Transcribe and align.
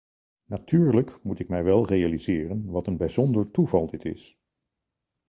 Natuurlijk 0.45 1.19
moet 1.23 1.39
ik 1.39 1.47
mij 1.49 1.63
wel 1.63 1.87
realiseren 1.87 2.65
wat 2.65 2.87
een 2.87 2.97
bijzonder 2.97 3.51
toeval 3.51 3.85
dit 3.87 4.05
is. 4.05 4.39